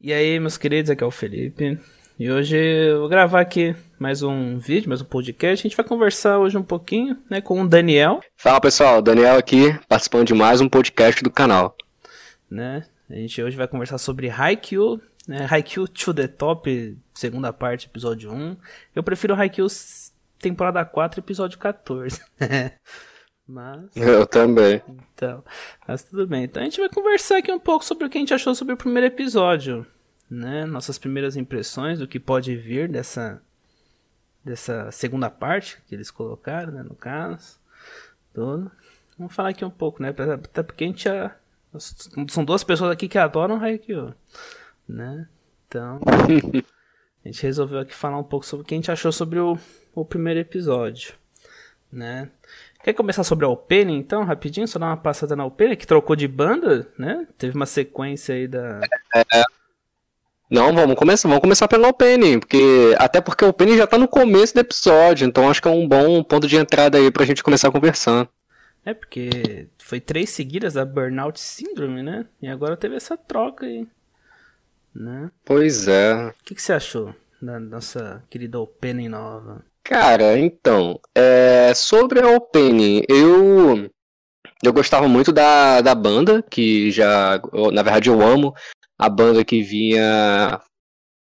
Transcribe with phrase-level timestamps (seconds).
[0.00, 1.76] E aí, meus queridos, aqui é o Felipe.
[2.16, 5.66] E hoje eu vou gravar aqui mais um vídeo, mais um podcast.
[5.66, 8.20] A gente vai conversar hoje um pouquinho, né, com o Daniel.
[8.36, 11.76] Fala pessoal, Daniel aqui, participando de mais um podcast do canal.
[12.48, 12.86] Né?
[13.10, 15.48] A gente hoje vai conversar sobre Haikyuu, né?
[15.50, 18.56] Haikyuu to the Top, segunda parte, episódio 1.
[18.94, 19.66] Eu prefiro Haikyuu
[20.38, 22.20] temporada 4, episódio 14.
[23.48, 23.88] mas...
[23.96, 24.82] Eu também.
[25.14, 25.42] Então,
[25.86, 26.44] mas tudo bem.
[26.44, 28.74] Então a gente vai conversar aqui um pouco sobre o que a gente achou sobre
[28.74, 29.86] o primeiro episódio.
[30.30, 30.66] Né?
[30.66, 33.40] Nossas primeiras impressões do que pode vir dessa,
[34.44, 36.82] dessa segunda parte que eles colocaram, né?
[36.82, 37.58] No caso.
[38.34, 38.70] Tudo.
[39.18, 40.10] Vamos falar aqui um pouco, né?
[40.10, 41.34] Até porque a gente já...
[42.28, 44.14] São duas pessoas aqui que adoram Haikyuu,
[44.86, 45.28] né?
[45.66, 46.00] Então,
[47.24, 49.58] a gente resolveu aqui falar um pouco sobre o que a gente achou sobre o,
[49.94, 51.14] o primeiro episódio,
[51.92, 52.30] né?
[52.88, 54.66] Quer começar sobre a opening, então, rapidinho?
[54.66, 57.28] Só dar uma passada na opening, que trocou de banda, né?
[57.36, 58.80] Teve uma sequência aí da...
[59.14, 59.42] É.
[60.50, 64.08] Não, vamos começar, vamos começar pela opening, porque até porque o opening já tá no
[64.08, 67.44] começo do episódio, então acho que é um bom ponto de entrada aí pra gente
[67.44, 68.26] começar conversando.
[68.86, 72.24] É, porque foi três seguidas da Burnout Syndrome, né?
[72.40, 73.86] E agora teve essa troca aí.
[74.94, 75.30] Né?
[75.44, 76.28] Pois é.
[76.28, 79.62] O que, que você achou da nossa querida opening nova?
[79.88, 83.90] Cara, então, é, sobre a opening, eu
[84.62, 87.40] eu gostava muito da, da banda, que já,
[87.72, 88.52] na verdade eu amo
[88.98, 90.60] a banda que vinha,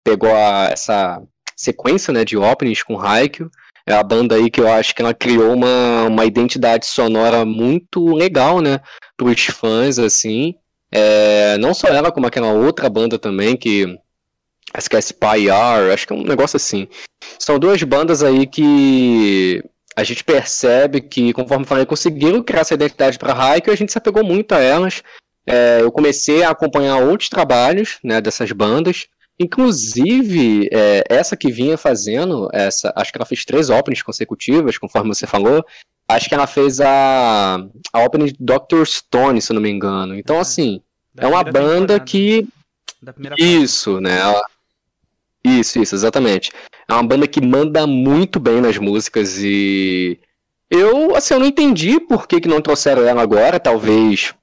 [0.04, 1.22] pegou a, essa
[1.56, 3.48] sequência, né, de openings com Haikyuu,
[3.86, 8.16] é a banda aí que eu acho que ela criou uma, uma identidade sonora muito
[8.16, 8.80] legal, né,
[9.16, 10.56] pros fãs, assim,
[10.90, 13.96] é, não só ela, como aquela outra banda também, que
[14.72, 16.88] acho que é Spyar, acho que é um negócio assim.
[17.38, 19.62] São duas bandas aí que
[19.96, 23.92] a gente percebe que, conforme falei, conseguiram criar essa identidade para Haikyuu e a gente
[23.92, 25.02] se apegou muito a elas.
[25.46, 29.06] É, eu comecei a acompanhar outros trabalhos né, dessas bandas,
[29.38, 35.14] inclusive é, essa que vinha fazendo, essa, acho que ela fez três openings consecutivas, conforme
[35.14, 35.64] você falou.
[36.08, 37.58] Acho que ela fez a,
[37.92, 38.84] a opening de Dr.
[38.84, 40.14] Stone, se eu não me engano.
[40.14, 40.80] Então, assim,
[41.14, 42.46] da é uma banda que.
[43.38, 44.18] Isso, né?
[44.18, 44.42] Ela...
[45.46, 46.50] Isso, isso, exatamente.
[46.88, 50.18] É uma banda que manda muito bem nas músicas e.
[50.68, 54.34] Eu, assim, eu não entendi por que, que não trouxeram ela agora, talvez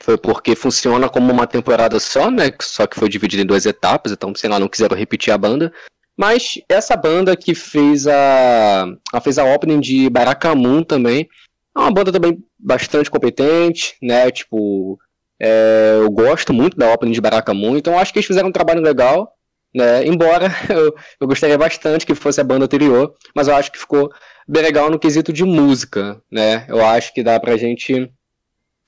[0.00, 2.52] foi porque funciona como uma temporada só, né?
[2.60, 5.72] Só que foi dividida em duas etapas, então, sei lá, não quiseram repetir a banda.
[6.16, 8.86] Mas essa banda que fez a.
[9.12, 11.28] Ela fez a opening de Baracamun também.
[11.76, 14.30] É uma banda também bastante competente, né?
[14.30, 14.98] Tipo.
[15.38, 18.80] É, eu gosto muito da opening de Baracamun, então acho que eles fizeram um trabalho
[18.80, 19.35] legal.
[19.74, 20.06] Né?
[20.06, 24.10] Embora eu, eu gostaria bastante que fosse a banda anterior, mas eu acho que ficou
[24.48, 26.64] bem legal no quesito de música, né?
[26.68, 28.10] Eu acho que dá pra gente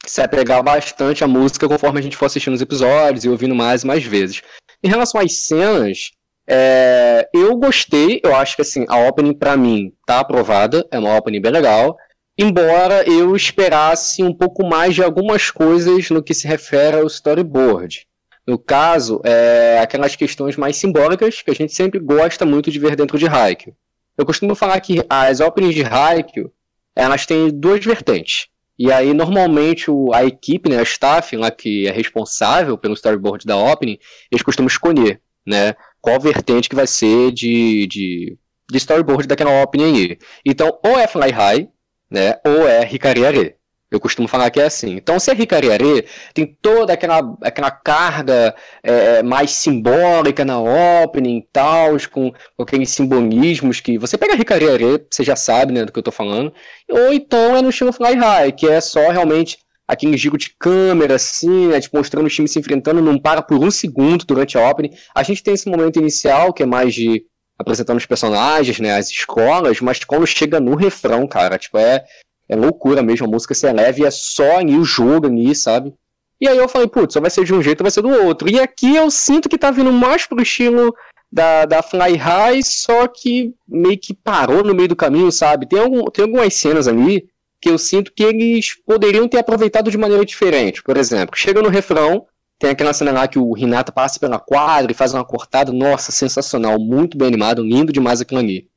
[0.06, 3.82] se apegar bastante à música conforme a gente for assistindo os episódios e ouvindo mais
[3.82, 4.42] e mais vezes.
[4.82, 6.12] Em relação às cenas,
[6.48, 11.14] é, eu gostei, eu acho que assim, a opening para mim tá aprovada, é uma
[11.16, 11.96] opening bem legal,
[12.38, 18.07] embora eu esperasse um pouco mais de algumas coisas no que se refere ao storyboard.
[18.48, 22.96] No caso, é, aquelas questões mais simbólicas que a gente sempre gosta muito de ver
[22.96, 23.76] dentro de Haikyuu.
[24.16, 26.50] Eu costumo falar que as openings de Haikyuu,
[26.96, 28.46] elas têm duas vertentes.
[28.78, 33.44] E aí, normalmente, o, a equipe, né, a staff lá que é responsável pelo storyboard
[33.44, 33.98] da opening,
[34.32, 38.38] eles costumam escolher, né, qual vertente que vai ser de, de,
[38.70, 40.18] de storyboard daquela opening aí.
[40.42, 41.68] Então, ou é Fly High,
[42.10, 43.57] né, ou é Hikari Are.
[43.90, 44.96] Eu costumo falar que é assim.
[44.96, 51.48] Então, se é Ricariare, tem toda aquela, aquela carga é, mais simbólica na opening e
[51.50, 53.96] tal, com, com aqueles simbolismos que.
[53.96, 56.52] Você pega Ricariare, você já sabe né, do que eu tô falando.
[56.90, 61.14] Ou então é no estilo Fly High, que é só realmente aquele giro de câmera,
[61.14, 64.70] assim, né, tipo, mostrando os times se enfrentando, não para por um segundo durante a
[64.70, 64.90] opening.
[65.14, 67.24] A gente tem esse momento inicial, que é mais de
[67.58, 72.04] apresentando os personagens, né, as escolas, mas quando chega no refrão, cara, tipo, é
[72.48, 75.94] é loucura mesmo, a música se eleva e é só ali o jogo ali, sabe?
[76.40, 78.48] E aí eu falei, putz, só vai ser de um jeito, vai ser do outro.
[78.48, 80.94] E aqui eu sinto que tá vindo mais pro estilo
[81.30, 85.68] da, da Fly High, só que meio que parou no meio do caminho, sabe?
[85.68, 87.28] Tem, algum, tem algumas cenas ali
[87.60, 90.82] que eu sinto que eles poderiam ter aproveitado de maneira diferente.
[90.82, 92.24] Por exemplo, chega no refrão,
[92.58, 96.12] tem aquela cena lá que o Renato passa pela quadra e faz uma cortada, nossa,
[96.12, 98.68] sensacional, muito bem animado, lindo demais aquilo ali.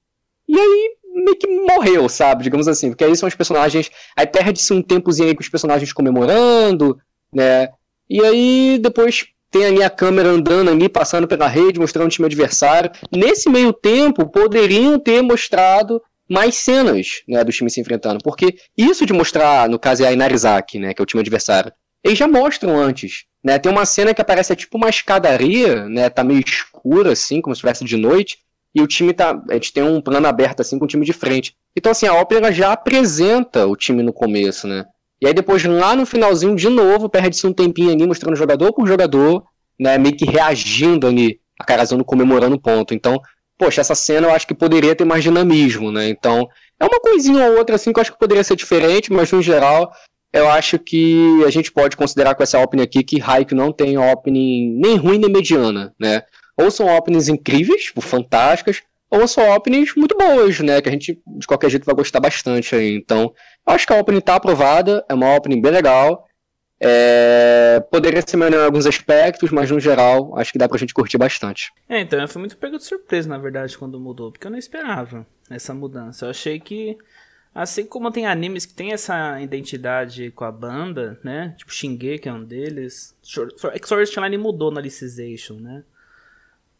[0.47, 2.43] E aí meio que morreu, sabe?
[2.43, 2.89] Digamos assim.
[2.89, 3.89] Porque aí são os personagens.
[4.15, 6.97] Aí perde-se um tempozinho aí com os personagens comemorando,
[7.33, 7.69] né?
[8.09, 12.25] E aí depois tem ali a câmera andando ali, passando pela rede, mostrando o time
[12.25, 12.91] adversário.
[13.11, 18.19] Nesse meio tempo, poderiam ter mostrado mais cenas né, do time se enfrentando.
[18.23, 21.71] Porque isso de mostrar, no caso é a Inarizaki, né, que é o time adversário,
[22.01, 23.25] eles já mostram antes.
[23.43, 23.59] Né?
[23.59, 26.09] Tem uma cena que aparece é tipo uma escadaria, né?
[26.09, 28.37] Tá meio escura, assim, como se estivesse de noite.
[28.73, 29.41] E o time tá.
[29.49, 31.53] A gente tem um plano aberto assim com o time de frente.
[31.75, 34.85] Então, assim, a ópera já apresenta o time no começo, né?
[35.21, 38.87] E aí depois, lá no finalzinho, de novo, perde-se um tempinho ali, mostrando jogador por
[38.87, 39.43] jogador,
[39.79, 39.97] né?
[39.97, 42.93] Meio que reagindo ali, a Carazano comemorando o ponto.
[42.93, 43.21] Então,
[43.57, 46.09] poxa, essa cena eu acho que poderia ter mais dinamismo, né?
[46.09, 46.47] Então,
[46.79, 49.41] é uma coisinha ou outra assim que eu acho que poderia ser diferente, mas no
[49.41, 49.91] geral,
[50.33, 53.97] eu acho que a gente pode considerar com essa opening aqui que Haikyuu não tem
[53.97, 56.23] opening nem ruim nem mediana, né?
[56.61, 60.81] Ou são openings incríveis, tipo, fantásticas, ou são openings muito boas, né?
[60.81, 62.95] Que a gente, de qualquer jeito, vai gostar bastante aí.
[62.95, 63.33] Então,
[63.65, 66.27] acho que a opening tá aprovada, é uma opening bem legal.
[66.79, 67.83] É...
[67.91, 71.17] Poderia ser melhor em alguns aspectos, mas no geral, acho que dá pra gente curtir
[71.17, 71.71] bastante.
[71.89, 74.57] É, então, eu fui muito pego de surpresa, na verdade, quando mudou, porque eu não
[74.57, 76.25] esperava essa mudança.
[76.25, 76.97] Eu achei que
[77.53, 81.53] Assim como tem animes que tem essa identidade com a banda, né?
[81.57, 83.13] Tipo Shingeki é um deles.
[83.65, 85.83] Art Online mudou na Alicization, né?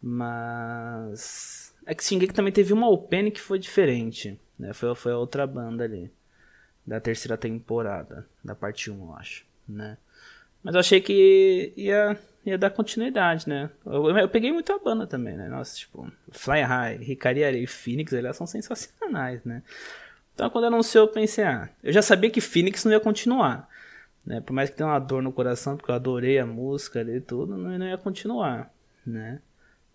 [0.02, 1.74] Mas...
[1.86, 4.74] É que Shingeki também teve uma opening que foi diferente, né?
[4.74, 6.12] Foi, foi a outra banda ali.
[6.86, 8.26] Da terceira temporada.
[8.44, 9.98] Da parte 1, eu acho, né?
[10.64, 13.70] Mas eu achei que ia, ia dar continuidade, né?
[13.86, 15.48] Eu, eu, peguei muito a banda também, né?
[15.50, 16.12] Nossa, tipo...
[16.32, 19.64] Fly High, Hikari e Phoenix, eles são sensacionais, né?
[20.34, 23.70] Então quando anunciou, eu pensei, ah, eu já sabia que Phoenix não ia continuar.
[24.26, 24.40] Né?
[24.40, 27.58] Por mais que tenha uma dor no coração, porque eu adorei a música e tudo,
[27.58, 28.72] não, não ia continuar,
[29.06, 29.40] né?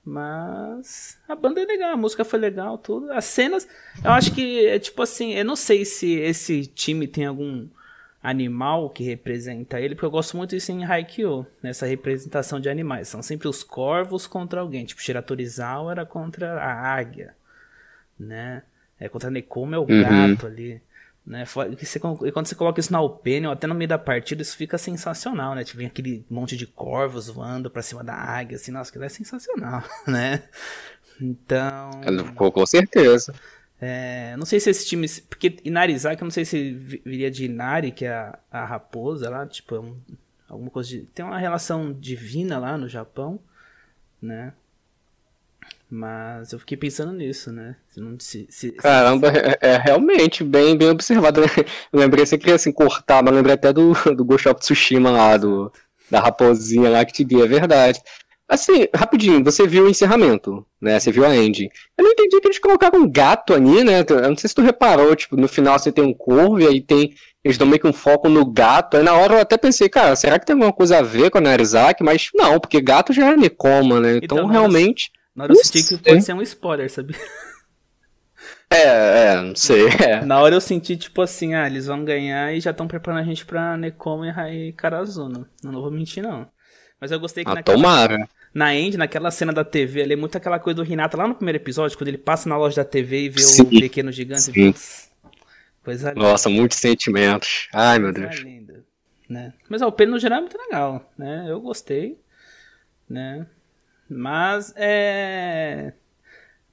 [0.07, 3.11] Mas a banda é legal, a música foi legal, tudo.
[3.11, 3.67] As cenas,
[4.05, 7.67] eu acho que é tipo assim, eu não sei se esse time tem algum
[8.23, 13.09] animal que representa ele, porque eu gosto muito disso em Haikyuu, nessa representação de animais.
[13.09, 17.35] São sempre os corvos contra alguém, tipo Shiratorizawa era contra a águia,
[18.17, 18.63] né?
[19.01, 20.03] É, contra Nekoma é o uhum.
[20.03, 20.81] gato ali.
[21.27, 21.45] Né?
[22.23, 25.57] E quando você coloca isso na Open, até no meio da partida, isso fica sensacional,
[25.57, 25.65] né?
[25.65, 29.09] Tipo, vem aquele monte de corvos voando pra cima da águia, assim, nossa, aquilo é
[29.09, 30.45] sensacional, né?
[31.21, 31.91] Então.
[32.37, 33.35] Com, com certeza.
[33.81, 35.07] É, não sei se esse time.
[35.29, 39.47] Porque Inarizaki, eu não sei se viria de Inari, que é a, a raposa lá,
[39.47, 39.97] tipo, é um,
[40.49, 41.01] alguma coisa de.
[41.07, 43.41] Tem uma relação divina lá no Japão,
[44.23, 44.53] né?
[45.89, 47.77] Mas eu fiquei pensando nisso, né?
[48.19, 49.39] Se, se, Caramba, se...
[49.39, 51.41] É, é, realmente bem, bem observado.
[51.43, 51.47] Né?
[51.93, 55.37] Eu lembrei, você queria assim cortar, mas lembrei até do, do Ghost of Tsushima lá,
[55.37, 55.73] do,
[56.11, 58.01] da raposinha lá que te via, é verdade.
[58.49, 61.01] Assim, rapidinho, você viu o encerramento, né?
[61.01, 61.69] Você viu a ending.
[61.99, 64.05] Eu não entendi que eles colocaram um gato ali, né?
[64.09, 66.81] Eu não sei se tu reparou, tipo, no final você tem um corvo e aí
[66.81, 67.13] tem.
[67.43, 68.97] Eles dão meio que um foco no gato.
[68.97, 71.39] Aí na hora eu até pensei, cara, será que tem alguma coisa a ver com
[71.39, 72.05] a Narizaki?
[72.05, 74.17] Mas não, porque gato já é Nekoma, né?
[74.23, 75.11] Então, então realmente.
[75.37, 77.15] Na hora eu senti que pode ser um spoiler, sabe?
[78.69, 79.87] É, é, não sei.
[80.05, 80.25] É.
[80.25, 83.25] Na hora eu senti, tipo assim, ah, eles vão ganhar e já estão preparando a
[83.25, 85.47] gente pra Nekoma e Karazuno.
[85.63, 86.49] Não, não vou mentir, não.
[87.01, 88.29] Mas eu gostei que ah, naquela, tomara.
[88.53, 91.35] na End, naquela cena da TV, ali é muito aquela coisa do Renato lá no
[91.35, 94.43] primeiro episódio, quando ele passa na loja da TV e vê sim, o pequeno gigante.
[94.43, 94.75] Sim.
[95.85, 96.21] coisa linda.
[96.21, 97.69] Nossa, muitos sentimentos.
[97.73, 98.37] Ai, meu Deus.
[98.41, 98.85] Linda,
[99.29, 99.53] né?
[99.69, 101.47] Mas ó, o pelo no geral é muito legal, né?
[101.49, 102.19] Eu gostei,
[103.09, 103.47] né?
[104.09, 105.93] Mas é.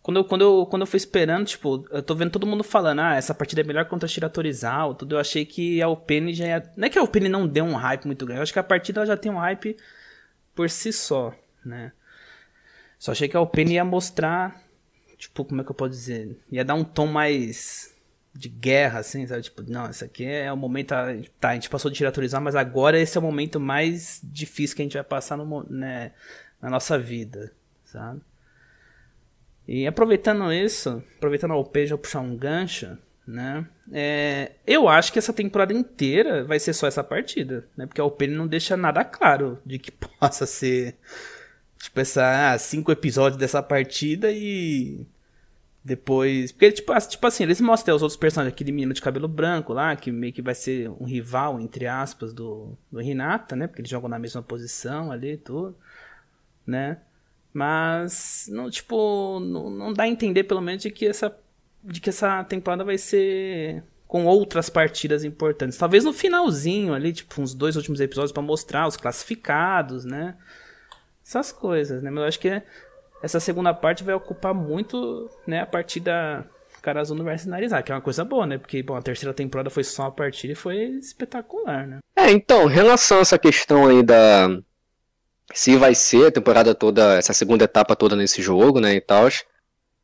[0.01, 3.00] Quando eu, quando, eu, quando eu fui esperando, tipo, eu tô vendo todo mundo falando,
[3.00, 6.45] ah, essa partida é melhor contra a Shiratorizawa, tudo, eu achei que a Alpine já
[6.45, 6.71] ia...
[6.75, 8.63] Não é que a Alpine não deu um hype muito grande, eu acho que a
[8.63, 9.77] partida já tem um hype
[10.53, 11.33] por si só,
[11.63, 11.94] né?
[13.00, 14.61] Só achei que a Alpine ia mostrar,
[15.18, 16.37] tipo, como é que eu posso dizer?
[16.52, 17.94] Ia dar um tom mais
[18.33, 19.44] de guerra, assim, sabe?
[19.44, 20.90] Tipo, não, esse aqui é o momento.
[21.40, 24.81] Tá, a gente passou de Shiratorizar, mas agora esse é o momento mais difícil que
[24.81, 26.11] a gente vai passar no, né,
[26.64, 27.52] na nossa vida,
[27.84, 28.22] sabe?
[29.68, 33.68] E aproveitando isso, aproveitando a OP já puxar um gancho, né?
[33.92, 37.86] É, eu acho que essa temporada inteira vai ser só essa partida, né?
[37.86, 40.96] Porque a OP não deixa nada claro de que possa ser
[41.78, 45.06] tipo essa ah, cinco episódios dessa partida e
[45.84, 49.74] depois, porque tipo, tipo assim, eles mostram os outros personagens, aquele menino de cabelo branco
[49.74, 53.68] lá, que meio que vai ser um rival entre aspas do do Renata, né?
[53.68, 55.76] Porque eles jogam na mesma posição ali e tudo
[56.66, 56.98] né?
[57.54, 61.36] Mas, não, tipo, não, não dá a entender, pelo menos, de que essa,
[61.84, 65.78] de que essa temporada vai ser com outras partidas importantes.
[65.78, 70.36] Talvez no finalzinho ali, tipo, uns dois últimos episódios para mostrar os classificados, né?
[71.26, 72.10] Essas coisas, né?
[72.10, 72.62] Mas eu acho que
[73.24, 76.46] essa segunda parte vai ocupar muito, né, a partida
[76.82, 78.58] Karazuno versus Narizaki, que é uma coisa boa, né?
[78.58, 82.00] Porque, bom, a terceira temporada foi só uma partida e foi espetacular, né?
[82.16, 84.50] É, então, em relação a essa questão aí da,
[85.52, 89.28] se vai ser a temporada toda, essa segunda etapa toda nesse jogo, né, e tal.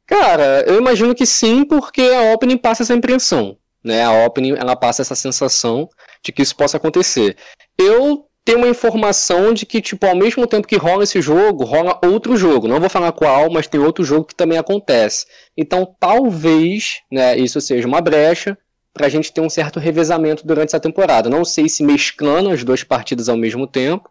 [0.06, 4.04] Cara, eu imagino que sim, porque a opening passa essa impressão, né?
[4.04, 5.88] A opening ela passa essa sensação
[6.24, 7.38] de que isso possa acontecer.
[7.78, 12.00] Eu ter uma informação de que, tipo, ao mesmo tempo que rola esse jogo, rola
[12.04, 12.68] outro jogo.
[12.68, 15.28] Não vou falar qual, mas tem outro jogo que também acontece.
[15.56, 18.58] Então, talvez, né, isso seja uma brecha
[18.92, 21.30] para a gente ter um certo revezamento durante essa temporada.
[21.30, 24.10] Não sei se mesclando as duas partidas ao mesmo tempo,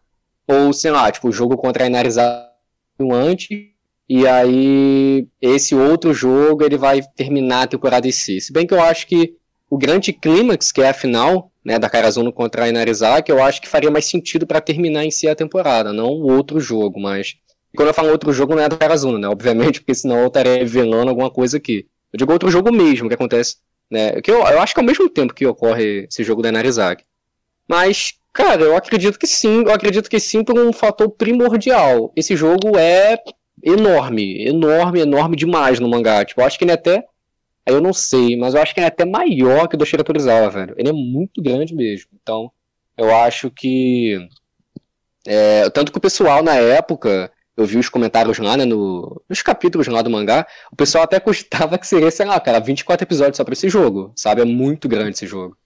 [0.48, 2.48] ou, sei lá, tipo, o jogo contra a Inarizado
[3.12, 3.48] antes,
[4.08, 8.40] e aí esse outro jogo ele vai terminar a temporada em si.
[8.40, 9.34] Se bem que eu acho que
[9.68, 13.60] o grande clímax, que é a final, né, da Karazuno contra a Inarizaki, eu acho
[13.60, 17.36] que faria mais sentido para terminar em si a temporada, não o outro jogo, mas
[17.76, 20.56] quando eu falo outro jogo não é da Karazuno, né, obviamente, porque senão eu estaria
[20.56, 21.86] revelando alguma coisa aqui.
[22.10, 23.56] Eu digo outro jogo mesmo que acontece,
[23.90, 26.48] né, que eu, eu acho que é ao mesmo tempo que ocorre esse jogo da
[26.48, 27.04] Inarizaki.
[27.68, 32.12] Mas, cara, eu acredito que sim, eu acredito que sim por um fator primordial.
[32.14, 33.18] Esse jogo é
[33.62, 36.24] enorme, enorme, enorme demais no mangá.
[36.24, 37.04] Tipo, eu acho que ele é até
[37.66, 40.02] eu não sei, mas eu acho que ele é até maior que o do Shira
[40.50, 40.74] velho.
[40.78, 42.08] Ele é muito grande mesmo.
[42.22, 42.50] Então,
[42.96, 44.18] eu acho que.
[45.26, 49.42] É, tanto que o pessoal na época, eu vi os comentários lá, né, no, nos
[49.42, 53.36] capítulos lá do mangá, o pessoal até custava que seria, sei lá, cara, 24 episódios
[53.36, 54.40] só pra esse jogo, sabe?
[54.42, 55.56] É muito grande esse jogo.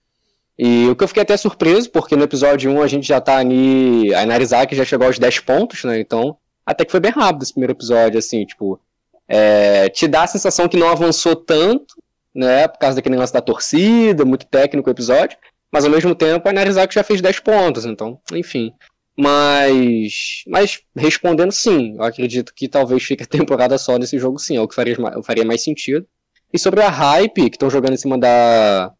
[0.57, 3.37] E o que eu fiquei até surpreso, porque no episódio 1 a gente já tá
[3.37, 4.13] ali.
[4.13, 5.99] A Narizaki já chegou aos 10 pontos, né?
[5.99, 8.79] Então, até que foi bem rápido esse primeiro episódio, assim, tipo.
[9.27, 11.95] É, te dá a sensação que não avançou tanto,
[12.35, 15.37] né, por causa daquele negócio da torcida, muito técnico o episódio,
[15.71, 18.73] mas ao mesmo tempo a Narizaki já fez 10 pontos, então, enfim.
[19.17, 24.57] Mas, mas respondendo sim, eu acredito que talvez fique a temporada só nesse jogo sim,
[24.57, 26.05] é o que faria, faria mais sentido.
[26.51, 28.91] E sobre a hype que estão jogando em cima da,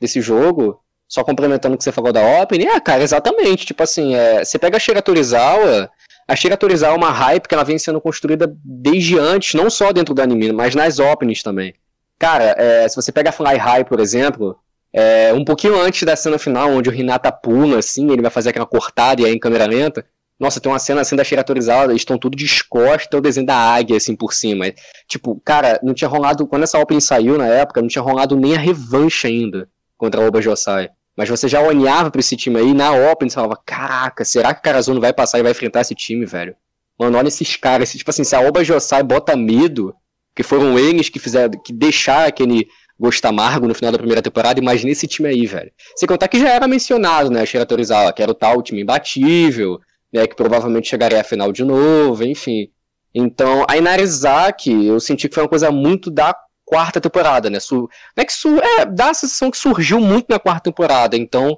[0.00, 4.14] desse jogo, só complementando o que você falou da Open, é, cara, exatamente, tipo assim,
[4.14, 5.90] é, você pega a Shira Torizawa,
[6.26, 9.92] a Shira Torizawa é uma hype que ela vem sendo construída desde antes, não só
[9.92, 11.74] dentro do anime, mas nas openings também.
[12.18, 14.58] Cara, é, se você pega Fly High, por exemplo,
[14.92, 18.50] é, um pouquinho antes da cena final, onde o Renata pula, assim, ele vai fazer
[18.50, 20.04] aquela cortada e aí em câmera lenta.
[20.38, 23.56] Nossa, tem uma cena assim da Shira atorizada, eles estão tudo descosta, o desenho da
[23.56, 24.66] águia, assim, por cima.
[25.08, 28.54] Tipo, cara, não tinha rolado, quando essa opening saiu na época, não tinha rolado nem
[28.54, 30.90] a revanche ainda contra a Oba Josai.
[31.18, 34.60] Mas você já olhava pra esse time aí, na Open, você falava, caraca, será que
[34.60, 36.54] o Karazuno vai passar e vai enfrentar esse time, velho?
[36.96, 39.92] Mano, olha esses caras, tipo assim, se a Oba Josai bota medo,
[40.32, 44.60] que foram eles que fizeram, que deixaram aquele gosto amargo no final da primeira temporada,
[44.60, 45.72] imagina esse time aí, velho.
[45.96, 48.82] Sem contar que já era mencionado, né, a Shira Torizawa, que era o tal time
[48.82, 49.80] imbatível,
[50.12, 52.68] né, que provavelmente chegaria à final de novo, enfim.
[53.12, 56.32] Então, a Inarizaki, eu senti que foi uma coisa muito da
[56.68, 57.58] quarta temporada, né?
[57.70, 58.32] Não é que
[58.80, 61.16] é, dá a sensação que surgiu muito na quarta temporada.
[61.16, 61.56] Então,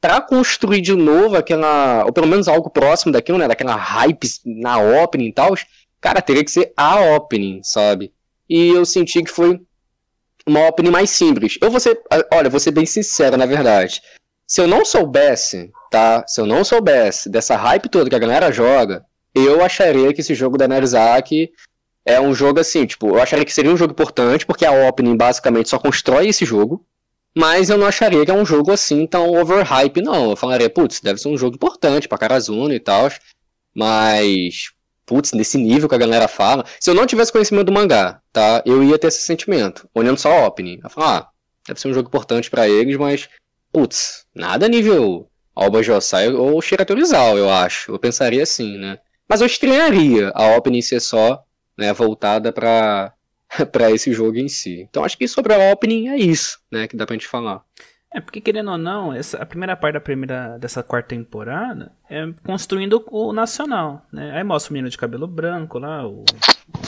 [0.00, 3.48] para construir de novo aquela, ou pelo menos algo próximo daquilo, né?
[3.48, 5.54] Daquela hype na opening e tal,
[6.00, 8.12] cara, teria que ser a opening, sabe?
[8.48, 9.60] E eu senti que foi
[10.46, 11.58] uma opening mais simples.
[11.60, 12.00] Eu vou ser,
[12.32, 14.00] olha, vou ser bem sincero, na verdade.
[14.46, 16.24] Se eu não soubesse, tá?
[16.26, 20.34] Se eu não soubesse dessa hype toda que a galera joga, eu acharia que esse
[20.34, 21.50] jogo da Nerzak
[22.08, 25.14] é um jogo assim, tipo, eu acharia que seria um jogo importante, porque a opening
[25.14, 26.82] basicamente só constrói esse jogo,
[27.36, 30.30] mas eu não acharia que é um jogo assim tão overhype, não.
[30.30, 33.10] Eu falaria, putz, deve ser um jogo importante pra Karazuno e tal,
[33.74, 34.70] mas,
[35.04, 36.64] putz, nesse nível que a galera fala.
[36.80, 40.32] Se eu não tivesse conhecimento do mangá, tá, eu ia ter esse sentimento, olhando só
[40.32, 40.80] a opening.
[40.82, 41.28] Eu falar, ah,
[41.66, 43.28] deve ser um jogo importante para eles, mas,
[43.70, 47.92] putz, nada nível Alba Josai ou Shiratorizawa, eu acho.
[47.92, 48.98] Eu pensaria assim, né?
[49.28, 51.44] Mas eu estranharia a opening ser só
[51.78, 53.14] né, voltada para
[53.94, 54.86] esse jogo em si.
[54.90, 57.62] Então acho que sobre a opening é isso, né, que dá pra gente falar.
[58.10, 62.26] É, porque querendo ou não, essa, a primeira parte da primeira, dessa quarta temporada é
[62.42, 64.32] construindo o nacional, né?
[64.34, 66.24] Aí mostra o menino de cabelo branco lá, o,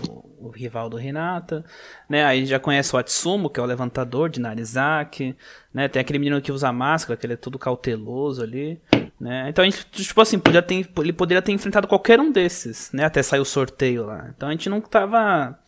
[0.09, 1.63] o, o rival do Renata,
[2.09, 2.25] né?
[2.25, 5.37] Aí já conhece o Atsumo, que é o levantador de Narizaki,
[5.75, 5.89] né?
[5.89, 8.81] Tem aquele menino que usa máscara, que ele é todo cauteloso ali,
[9.21, 9.47] né?
[9.51, 13.05] Então a gente, tipo assim, podia ter, ele poderia ter enfrentado qualquer um desses, né?
[13.05, 14.31] Até sair o sorteio lá.
[14.35, 15.59] Então a gente não tava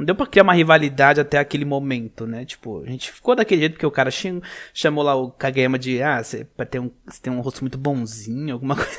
[0.00, 2.46] não deu pra criar uma rivalidade até aquele momento, né?
[2.46, 4.10] Tipo, a gente ficou daquele jeito porque o cara
[4.72, 8.54] chamou lá o Kageyama de, ah, você tem um, você tem um rosto muito bonzinho,
[8.54, 8.98] alguma coisa,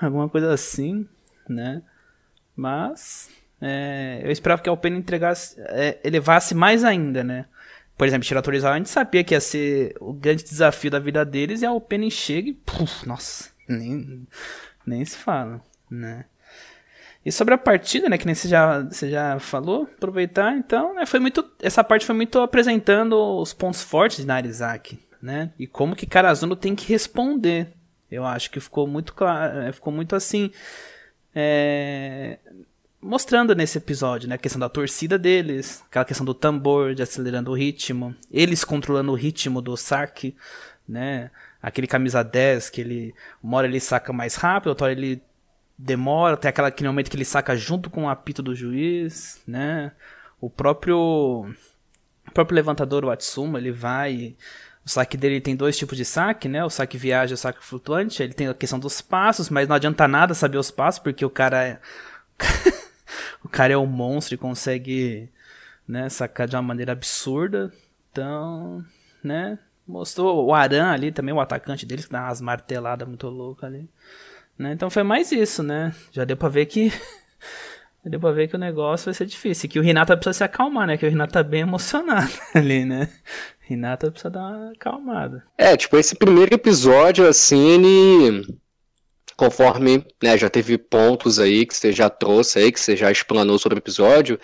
[0.00, 1.04] alguma coisa assim,
[1.48, 1.82] né?
[2.54, 3.28] Mas,
[3.60, 7.46] é, eu esperava que a Alpena entregasse, é, elevasse mais ainda, né?
[7.98, 11.60] Por exemplo, Shiratorizawa, a gente sabia que ia ser o grande desafio da vida deles
[11.60, 14.28] e a Alpena chega e, puf, nossa, nem,
[14.86, 15.60] nem se fala,
[15.90, 16.24] né?
[17.24, 21.04] E sobre a partida, né, que nem você já, você já falou, aproveitar, então, né,
[21.04, 25.94] foi muito, essa parte foi muito apresentando os pontos fortes de Narizaki, né, e como
[25.94, 27.72] que Karazuno tem que responder.
[28.10, 30.50] Eu acho que ficou muito claro, é, ficou muito assim,
[31.34, 32.38] é,
[33.02, 37.50] mostrando nesse episódio, né, a questão da torcida deles, aquela questão do tambor, de acelerando
[37.50, 40.34] o ritmo, eles controlando o ritmo do saque,
[40.88, 41.30] né,
[41.62, 43.14] aquele camisa 10 que ele.
[43.42, 45.22] Uma hora ele saca mais rápido, outra hora ele
[45.82, 49.92] demora, tem aquela, aquele momento que ele saca junto com o apito do juiz, né?
[50.40, 51.46] O próprio.
[52.28, 54.36] O próprio levantador, o Atsuma, ele vai.
[54.84, 56.64] O saque dele tem dois tipos de saque, né?
[56.64, 58.22] O saque viagem e o saque flutuante.
[58.22, 61.30] Ele tem a questão dos passos, mas não adianta nada saber os passos, porque o
[61.30, 61.80] cara é.
[63.42, 65.30] o cara é um monstro e consegue
[65.88, 67.72] né, sacar de uma maneira absurda.
[68.12, 68.84] Então,
[69.22, 69.58] né?
[69.86, 73.88] Mostrou o Aran ali também, o atacante deles, que dá umas marteladas muito loucas ali.
[74.60, 74.74] Né?
[74.74, 75.94] Então foi mais isso, né?
[76.12, 76.92] Já deu pra ver que.
[78.04, 79.70] deu pra ver que o negócio vai ser difícil.
[79.70, 80.98] Que o Renata precisa se acalmar, né?
[80.98, 83.08] Que o Renata tá bem emocionado ali, né?
[83.60, 85.42] Renata precisa dar uma acalmada.
[85.56, 88.60] É, tipo, esse primeiro episódio, assim, ele.
[89.34, 93.58] Conforme, né, já teve pontos aí que você já trouxe aí, que você já explanou
[93.58, 94.38] sobre o episódio,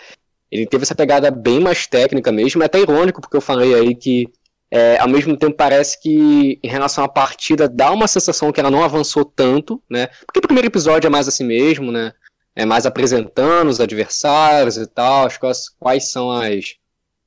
[0.51, 3.95] ele teve essa pegada bem mais técnica mesmo, é até irônico, porque eu falei aí
[3.95, 4.25] que
[4.71, 8.71] é, ao mesmo tempo parece que em relação à partida dá uma sensação que ela
[8.71, 10.09] não avançou tanto, né?
[10.27, 12.13] Porque o primeiro episódio é mais assim mesmo, né?
[12.55, 16.75] É mais apresentando os adversários e tal, as quais, quais são as,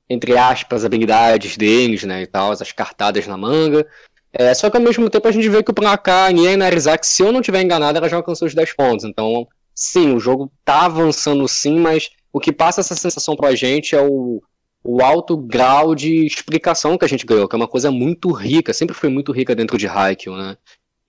[0.10, 2.24] entre aspas, habilidades deles, né?
[2.24, 3.88] E tal, as cartadas na manga.
[4.34, 7.24] É, só que ao mesmo tempo a gente vê que o placar, Nia e se
[7.24, 9.06] eu não tiver enganado, ela já alcançou os 10 pontos.
[9.06, 13.96] Então, sim, o jogo tá avançando sim, mas o que passa essa sensação pra gente
[13.96, 14.42] é o,
[14.84, 18.74] o alto grau de explicação que a gente ganhou, que é uma coisa muito rica,
[18.74, 20.58] sempre foi muito rica dentro de Haikyuu, né?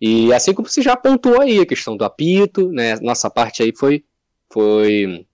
[0.00, 2.96] E assim como você já apontou aí, a questão do apito, né?
[3.00, 4.04] Nossa parte aí foi,
[4.52, 5.26] foi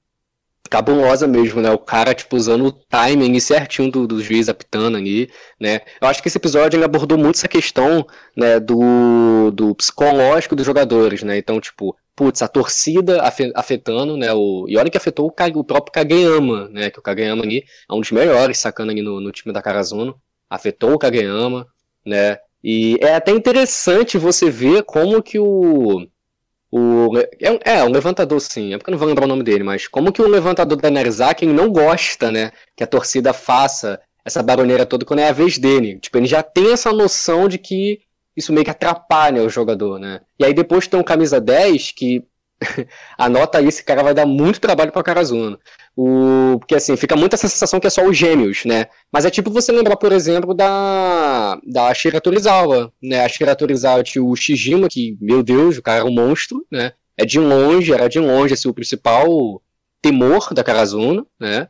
[0.68, 1.70] cabulosa mesmo, né?
[1.70, 5.30] O cara, tipo, usando o timing certinho do, do juiz apitando ali,
[5.60, 5.80] né?
[6.00, 8.06] Eu acho que esse episódio ele abordou muito essa questão,
[8.36, 11.38] né, do, do psicológico dos jogadores, né?
[11.38, 13.22] Então, tipo, putz, a torcida
[13.54, 14.32] afetando, né?
[14.32, 16.90] O, e olha que afetou o, o próprio Kageyama, né?
[16.90, 20.20] Que o Kageyama ali é um dos melhores sacando ali no, no time da Karazuno.
[20.48, 21.66] Afetou o Kageyama,
[22.04, 22.38] né?
[22.64, 26.06] E é até interessante você ver como que o
[26.70, 28.74] o, é, é, um levantador, sim.
[28.74, 30.90] É porque eu não vou lembrar o nome dele, mas como que o levantador da
[30.90, 32.50] Nerzak não gosta, né?
[32.76, 35.98] Que a torcida faça essa baroneira toda quando é a vez dele.
[36.00, 38.00] Tipo, ele já tem essa noção de que
[38.36, 40.20] isso meio que atrapalha o jogador, né?
[40.38, 42.24] E aí depois tem um camisa 10 que
[43.18, 45.58] anota aí, esse cara vai dar muito trabalho pra Karazuna.
[45.96, 48.86] O, porque assim, fica muito essa sensação que é só os gêmeos, né?
[49.12, 53.24] Mas é tipo você lembrar, por exemplo, da, da Shira Torizawa, né?
[53.24, 56.92] A Shira Torizawa tinha o Shijima, que, meu Deus, o cara é um monstro, né?
[57.16, 59.62] É de longe, era de longe assim, o principal
[60.02, 61.68] temor da Karazuna, né?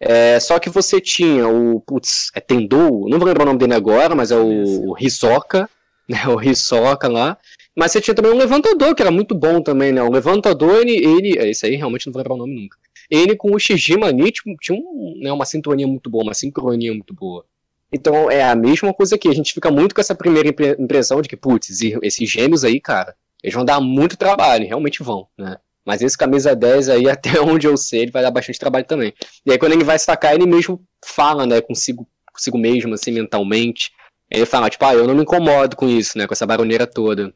[0.00, 3.74] É, só que você tinha o, putz, é Tendou, não vou lembrar o nome dele
[3.74, 5.68] agora, mas é o, o Hisoka,
[6.08, 6.26] né?
[6.28, 7.36] O Hisoka lá.
[7.76, 10.02] Mas você tinha também um levantador, que era muito bom também, né?
[10.02, 10.94] O levantador, ele.
[10.94, 12.76] ele esse aí realmente não vou lembrar o nome nunca.
[13.10, 16.92] Ele com o Shijima ali tipo, tinha um, né, uma sintonia muito boa, uma sincronia
[16.92, 17.44] muito boa.
[17.92, 19.28] Então é a mesma coisa aqui.
[19.28, 23.14] A gente fica muito com essa primeira impressão de que, putz, esses gêmeos aí, cara,
[23.42, 25.58] eles vão dar muito trabalho, realmente vão, né?
[25.84, 29.12] Mas esse camisa 10 aí, até onde eu sei, ele vai dar bastante trabalho também.
[29.44, 33.92] E aí quando ele vai sacar, ele mesmo fala, né, consigo, consigo mesmo, assim, mentalmente.
[34.34, 37.32] Ele fala, tipo, ah, eu não me incomodo com isso, né, com essa baroneira toda.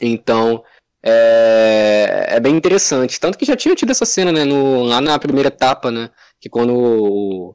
[0.00, 0.62] Então,
[1.02, 3.20] é, é bem interessante.
[3.20, 6.48] Tanto que já tinha tido essa cena, né, no, lá na primeira etapa, né, que
[6.48, 7.54] quando o,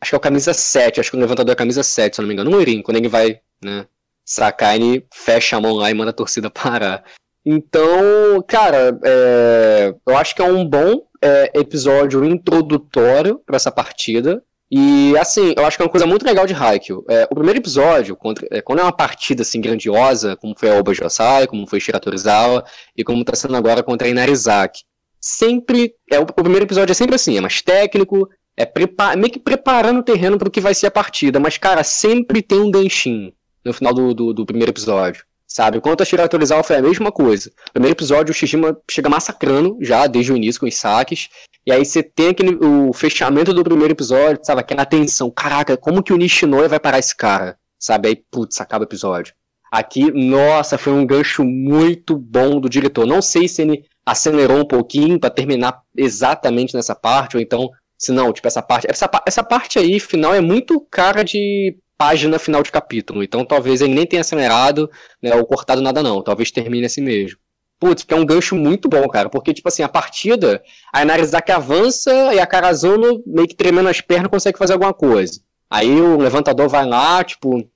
[0.00, 2.22] acho que é o camisa 7, acho que o levantador é camisa 7, se eu
[2.22, 3.86] não me engano, no Irim, quando ele vai, né,
[4.24, 7.04] sacar, ele fecha a mão lá e manda a torcida parar.
[7.44, 14.42] Então, cara, é, eu acho que é um bom é, episódio introdutório para essa partida.
[14.70, 17.04] E, assim, eu acho que é uma coisa muito legal de Haikyuu.
[17.08, 20.78] É, o primeiro episódio, contra, é, quando é uma partida, assim, grandiosa, como foi a
[20.78, 22.64] Oba Josai, como foi Shira Torizawa,
[22.96, 24.82] e como está sendo agora contra a Inarizaki,
[25.20, 28.68] sempre, é, o, o, primeiro episódio é sempre assim, é mais técnico, é
[29.16, 32.42] meio que preparando o terreno para o que vai ser a partida, mas, cara, sempre
[32.42, 33.32] tem um ganchinho
[33.64, 35.24] no final do, do, do primeiro episódio.
[35.56, 35.80] Sabe?
[35.80, 37.50] Quanto a Shira Torizawa foi a mesma coisa.
[37.68, 41.30] No primeiro episódio, o Shishima chega massacrando já desde o início com os saques.
[41.66, 44.60] E aí você tem aquele, o fechamento do primeiro episódio, sabe?
[44.60, 45.30] Aquela tensão.
[45.30, 47.56] Caraca, como que o Nishinoya vai parar esse cara?
[47.78, 48.08] Sabe?
[48.08, 49.32] Aí, putz, acaba o episódio.
[49.72, 53.06] Aqui, nossa, foi um gancho muito bom do diretor.
[53.06, 58.12] Não sei se ele acelerou um pouquinho para terminar exatamente nessa parte, ou então, se
[58.12, 58.86] não, tipo, essa parte.
[58.90, 63.22] Essa, essa parte aí, final, é muito cara de página final de capítulo.
[63.22, 64.90] Então talvez ele nem tenha acelerado,
[65.22, 66.22] né, ou cortado nada não.
[66.22, 67.38] Talvez termine assim mesmo.
[67.78, 69.28] Putz, porque é um gancho muito bom, cara.
[69.28, 74.00] Porque, tipo assim, a partida, a Inarizaki avança e a Karazuno, meio que tremendo as
[74.00, 75.40] pernas, consegue fazer alguma coisa.
[75.68, 77.68] Aí o levantador vai lá, tipo,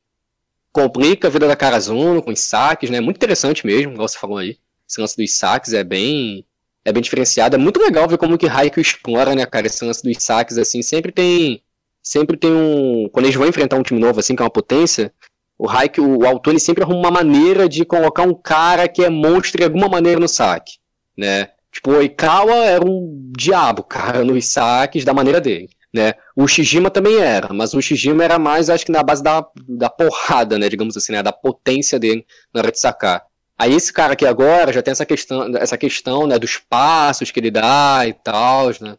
[0.73, 3.01] complica a vida da Karazuno com os saques, né?
[3.01, 4.59] Muito interessante mesmo, igual você falou aí.
[4.89, 6.47] Esse lance dos saques é bem
[6.85, 7.57] é bem diferenciado.
[7.57, 9.67] É muito legal ver como que Haikyuu explora, né, cara?
[9.67, 11.63] Esse lance dos saques, assim, sempre tem
[12.03, 13.09] sempre tem um.
[13.13, 15.13] Quando eles vão enfrentar um time novo, assim, que é uma potência,
[15.59, 19.59] o Raik, o, ele sempre arruma uma maneira de colocar um cara que é monstro
[19.59, 20.79] de alguma maneira no saque,
[21.17, 21.51] né?
[21.71, 26.15] Tipo, o Oikawa era um diabo, cara, nos saques da maneira dele, né?
[26.35, 29.91] O Shijima também era, mas o Shijima era mais, acho que na base da, da
[29.91, 30.69] porrada, né?
[30.69, 31.23] Digamos assim, né?
[31.23, 33.25] Da potência dele na hora de sacar.
[33.59, 36.39] Aí esse cara aqui agora já tem essa questão, essa questão, né?
[36.39, 38.97] Dos passos que ele dá e tal, né?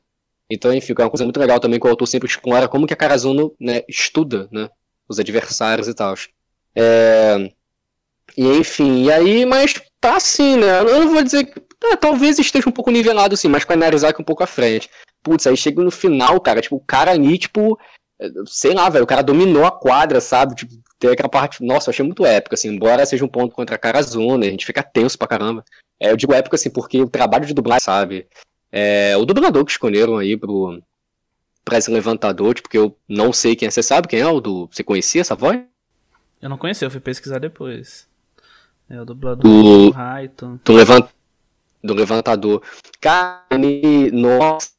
[0.51, 2.93] Então, enfim, é uma coisa muito legal também que o autor sempre explora como que
[2.93, 4.69] a Karazuno né, estuda, né?
[5.07, 6.13] Os adversários e tal.
[6.75, 7.51] É...
[8.37, 10.79] E enfim, e aí, mas tá assim, né?
[10.79, 11.61] Eu não vou dizer que.
[11.83, 14.89] Ah, talvez esteja um pouco nivelado assim, mas com a Narizaki um pouco à frente.
[15.23, 17.77] Putz, aí chega no final, cara, tipo, o cara ali, tipo,
[18.45, 20.55] sei lá, velho, o cara dominou a quadra, sabe?
[20.55, 23.75] Tipo, tem aquela parte, nossa, eu achei muito épico, assim, embora seja um ponto contra
[23.75, 25.63] a Karazuna, a gente fica tenso pra caramba.
[25.99, 28.27] É, eu digo épico, assim, porque o trabalho de dublagem, sabe?
[28.71, 30.81] É, o dublador que escolheram aí pro,
[31.65, 34.39] pra esse levantador, tipo, porque eu não sei quem é, você sabe quem é o
[34.39, 34.67] do...
[34.71, 35.61] Você conhecia essa voz?
[36.41, 38.07] Eu não conhecia, eu fui pesquisar depois.
[38.89, 40.59] É o dublador do, do Raito.
[40.63, 41.07] Do, levant,
[41.83, 42.63] do levantador.
[42.99, 43.45] Cara,
[44.11, 44.69] nossa.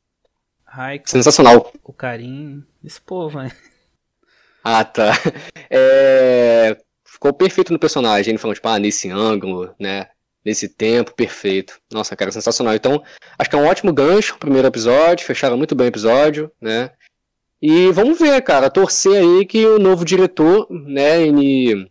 [0.65, 1.73] Raiko, Sensacional.
[1.85, 2.65] O carinho.
[2.85, 3.53] Esse povo, né?
[4.65, 5.13] Ah, tá.
[5.71, 6.77] É...
[7.05, 8.33] Ficou perfeito no personagem.
[8.33, 10.09] Ele falou, tipo, ah, nesse ângulo, né?
[10.45, 11.79] Nesse tempo, perfeito.
[11.93, 12.75] Nossa, cara, sensacional.
[12.75, 13.03] Então,
[13.39, 15.27] acho que é um ótimo gancho o primeiro episódio.
[15.27, 16.91] Fecharam muito bem o episódio, né?
[17.63, 21.89] E vamos ver, cara, torcer aí que o novo diretor, né, ele.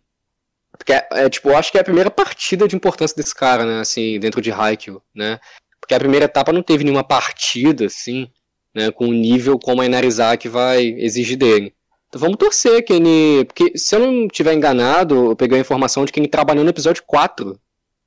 [0.77, 3.79] Porque é, é, tipo, acho que é a primeira partida de importância desse cara, né,
[3.79, 5.39] assim, dentro de Haikyuu, né?
[5.79, 8.29] Porque a primeira etapa não teve nenhuma partida, assim,
[8.75, 11.73] né, com o nível como a Inarizaki vai exigir dele.
[12.09, 13.45] Então vamos torcer que ele.
[13.45, 16.69] Porque se eu não tiver enganado, eu peguei a informação de que ele trabalhou no
[16.69, 17.57] episódio 4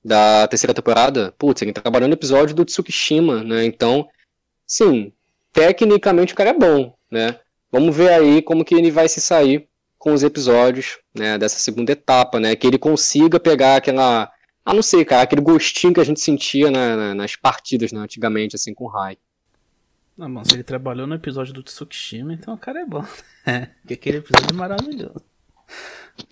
[0.05, 1.33] da terceira temporada.
[1.38, 3.64] Putz, ele trabalhou no episódio do Tsukishima, né?
[3.64, 4.09] Então,
[4.67, 5.12] sim,
[5.53, 7.38] tecnicamente o cara é bom, né?
[7.73, 11.93] Vamos ver aí como que ele vai se sair com os episódios né, dessa segunda
[11.93, 12.55] etapa, né?
[12.55, 14.31] Que ele consiga pegar aquela.
[14.64, 18.57] Ah, não sei, cara, aquele gostinho que a gente sentia na, nas partidas, né, antigamente,
[18.57, 19.19] assim, com o Rai.
[20.19, 23.05] Ah, se ele trabalhou no episódio do Tsukishima, então o cara é bom.
[23.45, 25.25] É, porque aquele episódio é maravilhoso.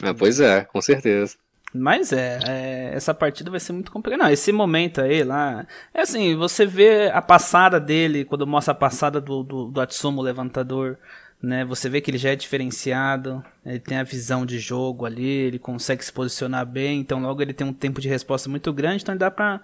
[0.03, 1.37] É, pois é, com certeza.
[1.75, 4.25] Mas é, é, essa partida vai ser muito complicada.
[4.25, 5.67] Não, esse momento aí lá.
[5.95, 10.21] É assim, você vê a passada dele, quando mostra a passada do, do, do Atsumo
[10.21, 10.99] levantador
[11.43, 11.65] né?
[11.65, 15.59] Você vê que ele já é diferenciado, ele tem a visão de jogo ali, ele
[15.59, 19.17] consegue se posicionar bem, então logo ele tem um tempo de resposta muito grande, então
[19.17, 19.61] dá pra,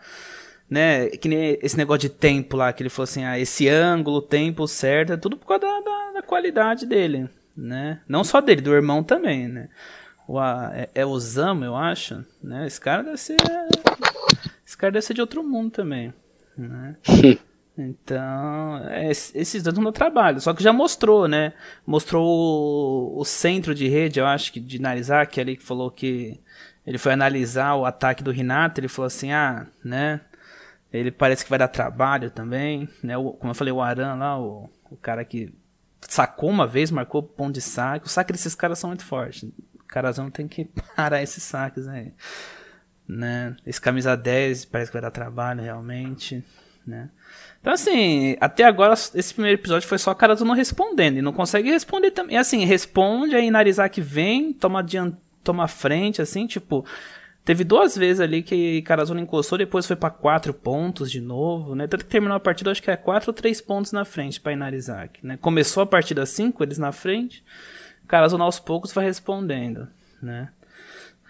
[0.68, 4.20] né, que nem esse negócio de tempo lá, que ele falou assim, ah, esse ângulo,
[4.20, 8.00] tempo certo, é tudo por causa da, da, da qualidade dele, né?
[8.08, 9.68] Não só dele, do irmão também, né?
[10.28, 12.66] O, é, é Osama, eu acho, né?
[12.66, 13.38] Esse cara deve ser,
[14.64, 16.12] esse cara deve ser de outro mundo também,
[16.56, 16.96] né?
[17.80, 20.40] Então, é, esses dois no trabalho.
[20.40, 21.52] Só que já mostrou, né?
[21.86, 26.40] Mostrou o, o, centro de rede, eu acho que de Narizaki ali, que falou que
[26.84, 28.80] ele foi analisar o ataque do Renato.
[28.80, 30.20] Ele falou assim: ah, né?
[30.92, 33.16] Ele parece que vai dar trabalho também, né?
[33.16, 35.54] O, como eu falei, o Aran lá, o, o cara que
[36.00, 38.06] sacou uma vez, marcou ponto de saque.
[38.06, 39.48] O saque desses caras são muito fortes.
[39.88, 42.12] Carazão tem que parar esses saques aí.
[43.08, 43.56] Né?
[43.66, 46.44] Esse camisa 10 parece que vai dar trabalho realmente,
[46.86, 47.08] né?
[47.60, 51.16] Então, assim, até agora esse primeiro episódio foi só a Karazuno respondendo.
[51.16, 52.36] E não consegue responder também.
[52.36, 55.14] Assim, responde, aí Narizaki vem, toma, adiant...
[55.42, 56.84] toma frente, assim, tipo.
[57.44, 61.86] Teve duas vezes ali que Karazuno encostou, depois foi para quatro pontos de novo, né?
[61.86, 64.52] Tanto que terminou a partida, acho que é quatro ou três pontos na frente para
[64.52, 65.38] Inarizaki, né?
[65.40, 67.42] Começou a partida cinco, eles na frente,
[68.08, 69.86] Karazuno aos poucos vai respondendo,
[70.20, 70.48] né?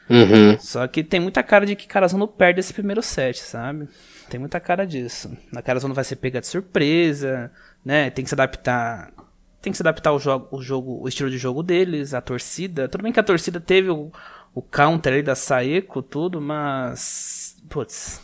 [0.08, 0.58] Uhum.
[0.58, 3.88] Só que tem muita cara de que Karazuno perde esse primeiro set, sabe?
[4.30, 5.36] Tem muita cara disso.
[5.52, 7.50] Na cara não vai ser pega de surpresa,
[7.84, 8.10] né?
[8.10, 9.12] Tem que se adaptar.
[9.60, 12.88] Tem que se adaptar ao jogo, o jogo, o estilo de jogo deles, a torcida.
[12.88, 14.10] Tudo bem que a torcida teve o,
[14.54, 17.56] o counter aí da Saeko, tudo, mas.
[17.68, 18.22] Putz.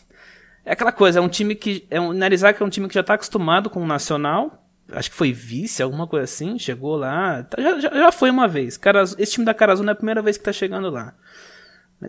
[0.65, 1.87] É aquela coisa, é um time que.
[1.91, 4.64] É um, Narizaki é um time que já tá acostumado com o Nacional.
[4.93, 6.59] Acho que foi vice, alguma coisa assim.
[6.59, 7.43] Chegou lá.
[7.45, 8.77] Tá, já, já, já foi uma vez.
[8.77, 11.15] Caraz, esse time da Carazu é a primeira vez que tá chegando lá.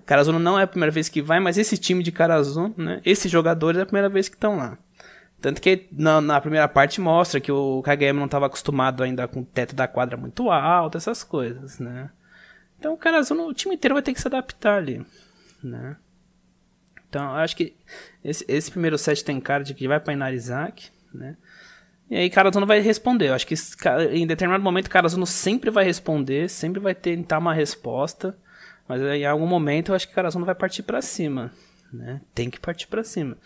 [0.06, 3.02] Carazuno não é a primeira vez que vai, mas esse time de Carazuno, né?
[3.06, 4.78] Esses jogadores é a primeira vez que estão lá.
[5.40, 9.42] Tanto que na, na, primeira parte mostra que o Kageyama não estava acostumado ainda com
[9.42, 12.10] o teto da quadra muito alto, essas coisas, né?
[12.80, 15.06] Então o Carazuno, o time inteiro vai ter que se adaptar ali,
[15.64, 15.98] né?
[17.08, 17.76] Então acho que
[18.24, 21.38] esse, esse primeiro set tem cara de que vai para Inarizaki, né?
[22.10, 23.30] E aí Carazuno vai responder.
[23.30, 23.56] Eu acho que
[24.12, 28.38] em determinado momento Carazuno sempre vai responder, sempre vai tentar uma resposta.
[28.88, 31.52] Mas em algum momento eu acho que o Carazono vai partir para cima.
[31.92, 32.22] Né?
[32.34, 33.38] Tem que partir para cima.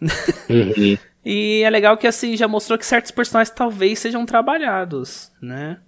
[0.00, 0.96] Uhum.
[1.24, 5.78] e é legal que assim já mostrou que certos personagens talvez sejam trabalhados, né?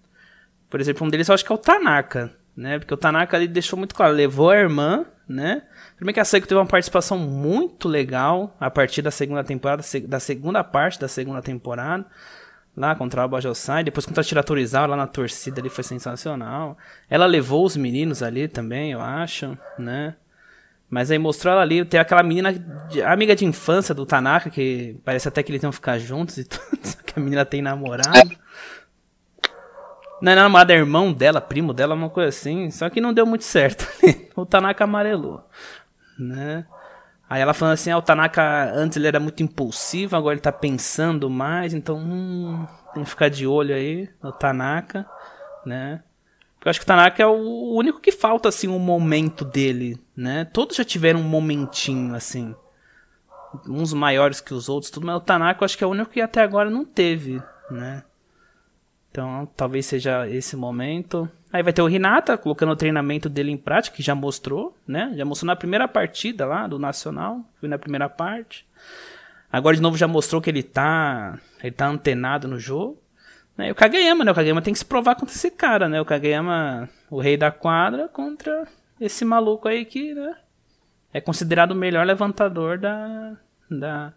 [0.69, 2.79] Por exemplo, um deles eu acho que é o Tanaka, né?
[2.79, 5.63] Porque o Tanaka ali deixou muito claro, levou a irmã, né?
[5.97, 10.19] Primeiro que a Seiko teve uma participação muito legal a partir da segunda temporada, da
[10.19, 12.07] segunda parte da segunda temporada,
[12.77, 14.43] lá contra o Bajosai, depois contra a Tira
[14.87, 16.79] lá na torcida ali foi sensacional.
[17.11, 20.15] Ela levou os meninos ali também, eu acho, né?
[20.89, 22.55] Mas aí mostrou ela ali, tem aquela menina,
[23.07, 26.63] amiga de infância do Tanaka, que parece até que eles iam ficar juntos e tudo,
[26.83, 28.31] só que a menina tem namorado.
[30.21, 32.71] Não é namorado, é irmão dela, primo dela, uma coisa assim.
[32.71, 33.87] Só que não deu muito certo.
[34.35, 35.45] o Tanaka amarelou.
[36.19, 36.67] Né?
[37.31, 40.51] Aí ela falando assim, ah, o Tanaka antes ele era muito impulsivo, agora ele tá
[40.51, 45.07] pensando mais, então hum, tem que ficar de olho aí no Tanaka,
[45.67, 46.03] né?
[46.55, 50.01] Porque eu acho que o Tanaka é o único que falta assim um momento dele,
[50.17, 50.47] né?
[50.47, 52.55] Todos já tiveram um momentinho assim.
[53.69, 56.11] Uns maiores que os outros, tudo, mas o Tanaka eu acho que é o único
[56.11, 58.05] que até agora não teve, né?
[59.11, 61.29] Então, talvez seja esse momento.
[61.53, 65.13] Aí vai ter o Hinata colocando o treinamento dele em prática, que já mostrou, né?
[65.17, 68.67] Já mostrou na primeira partida lá do Nacional, foi na primeira parte.
[69.51, 72.99] Agora de novo já mostrou que ele tá, ele tá antenado no jogo.
[73.57, 73.69] Né?
[73.69, 74.31] E o Kageyama, né?
[74.31, 76.01] O Kageyama tem que se provar contra esse cara, né?
[76.01, 78.69] O Kageyama, o rei da quadra, contra
[79.01, 80.37] esse maluco aí que, né?
[81.13, 83.37] É considerado o melhor levantador da,
[83.71, 84.13] da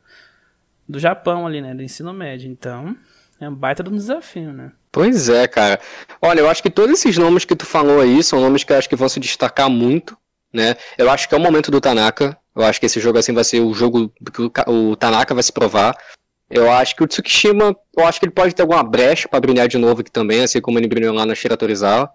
[0.88, 1.74] do Japão ali, né?
[1.74, 2.52] Do ensino médio.
[2.52, 2.96] Então,
[3.40, 4.74] é um baita de um desafio, né?
[4.92, 5.80] Pois é, cara.
[6.22, 8.78] Olha, eu acho que todos esses nomes que tu falou aí são nomes que eu
[8.78, 10.18] acho que vão se destacar muito,
[10.54, 10.76] né?
[10.98, 12.38] Eu acho que é o momento do Tanaka.
[12.54, 15.54] Eu acho que esse jogo assim vai ser o jogo que o Tanaka vai se
[15.54, 15.96] provar.
[16.50, 19.70] Eu acho que o Tsukishima, eu acho que ele pode ter alguma brecha para brilhar
[19.70, 22.12] de novo aqui também, assim como ele brilhou lá na Shira Torizawa.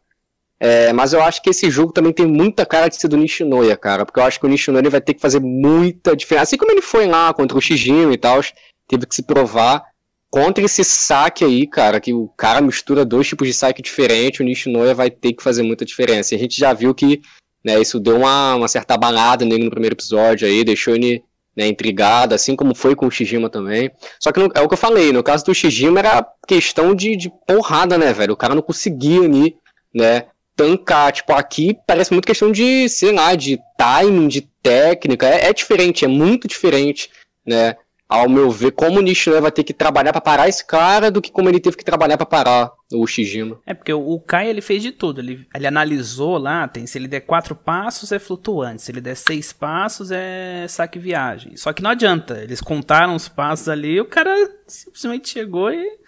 [0.60, 3.76] É, mas eu acho que esse jogo também tem muita cara de ser do Nishinoya,
[3.76, 6.44] cara, porque eu acho que o Nishinoya vai ter que fazer muita diferença.
[6.44, 8.40] Assim como ele foi lá contra o Shijin e tal,
[8.86, 9.82] teve que se provar
[10.30, 14.44] contra esse saque aí, cara, que o cara mistura dois tipos de saque diferentes, o
[14.44, 16.34] Nishinoya vai ter que fazer muita diferença.
[16.34, 17.20] A gente já viu que
[17.64, 21.24] né, isso deu uma, uma certa balada nele no primeiro episódio aí, deixou ele
[21.56, 23.90] né, intrigado, assim como foi com o Shijima também.
[24.20, 27.16] Só que no, é o que eu falei, no caso do Shijima era questão de,
[27.16, 28.34] de porrada, né, velho?
[28.34, 29.56] O cara não conseguia ali,
[29.94, 31.12] né, tancar.
[31.12, 35.26] Tipo, aqui parece muito questão de, sei lá, de timing, de técnica.
[35.26, 37.10] É, é diferente, é muito diferente,
[37.44, 37.76] né?
[38.08, 41.20] Ao meu ver, como o Nishinoya vai ter que trabalhar para parar esse cara do
[41.20, 43.58] que como ele teve que trabalhar para parar o Shijima.
[43.66, 45.20] É porque o Kai ele fez de tudo.
[45.20, 49.16] Ele, ele analisou lá, tem se ele der quatro passos é flutuante, se ele der
[49.16, 51.56] seis passos é saque viagem.
[51.56, 54.32] Só que não adianta, eles contaram os passos ali, o cara
[54.68, 55.98] simplesmente chegou e,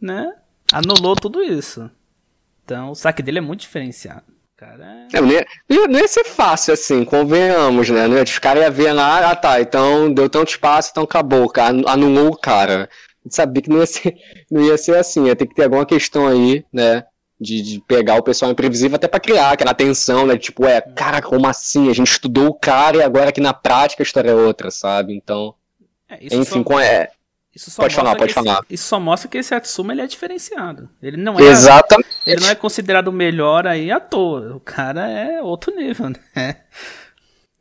[0.00, 0.34] né,
[0.72, 1.88] anulou tudo isso.
[2.64, 4.39] Então o saque dele é muito diferenciado.
[4.60, 5.06] Cara...
[5.10, 5.46] É, não, ia,
[5.88, 8.06] não ia ser fácil assim, convenhamos, né?
[8.22, 12.28] Os caras iam ver lá, ah tá, então deu tanto espaço, então acabou, cara, anulou
[12.28, 12.82] o cara.
[12.82, 14.18] A gente sabia que não ia ser,
[14.52, 17.04] não ia ser assim, ia ter que ter alguma questão aí, né?
[17.40, 20.36] De, de pegar o pessoal imprevisível até para criar aquela tensão, né?
[20.36, 21.88] Tipo, é, cara, como assim?
[21.88, 25.14] A gente estudou o cara e agora aqui na prática a história é outra, sabe?
[25.14, 25.54] Então.
[26.06, 27.08] É, enfim, só...
[27.64, 28.60] com, é, pode falar, pode esse, falar.
[28.70, 30.88] Isso só mostra que esse Atsuma ele é diferenciado.
[31.02, 31.42] Ele não é.
[31.42, 32.08] Exatamente.
[32.26, 34.56] Ele não é considerado o melhor aí à toa.
[34.56, 36.56] O cara é outro nível, né?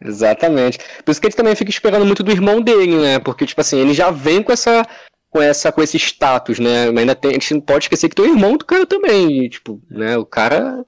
[0.02, 0.80] Exatamente.
[1.04, 3.20] Por isso que ele também fica esperando muito do irmão dele, né?
[3.20, 4.86] Porque, tipo assim, ele já vem com essa.
[5.30, 6.88] Com, essa, com esse status, né?
[6.88, 9.46] Mas ainda tem, a gente não pode esquecer que tem o irmão do cara também.
[9.46, 10.18] E, tipo, né?
[10.18, 10.84] O cara